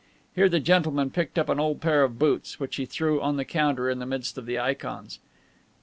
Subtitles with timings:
[0.33, 3.45] Here the gentleman picked up an old pair of boots, which he threw on the
[3.45, 5.19] counter in the midst of the ikons.